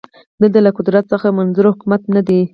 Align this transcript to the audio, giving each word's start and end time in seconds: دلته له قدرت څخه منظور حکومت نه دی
دلته 0.41 0.59
له 0.65 0.71
قدرت 0.77 1.05
څخه 1.13 1.27
منظور 1.37 1.65
حکومت 1.73 2.01
نه 2.15 2.21
دی 2.27 2.41